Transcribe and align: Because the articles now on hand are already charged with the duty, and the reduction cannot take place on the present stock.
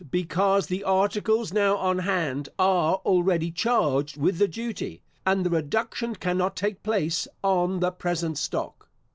Because 0.09 0.65
the 0.65 0.83
articles 0.83 1.53
now 1.53 1.77
on 1.77 1.99
hand 1.99 2.49
are 2.57 2.95
already 3.05 3.51
charged 3.51 4.17
with 4.17 4.39
the 4.39 4.47
duty, 4.47 5.03
and 5.27 5.45
the 5.45 5.51
reduction 5.51 6.15
cannot 6.15 6.55
take 6.55 6.81
place 6.81 7.27
on 7.43 7.81
the 7.81 7.91
present 7.91 8.39
stock. 8.39 8.89